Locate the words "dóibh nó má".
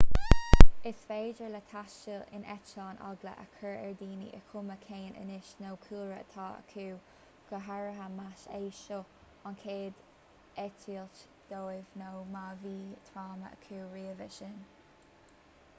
11.55-12.47